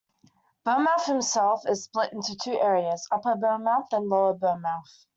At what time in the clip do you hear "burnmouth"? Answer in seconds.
0.65-1.07, 3.35-3.89, 4.33-5.05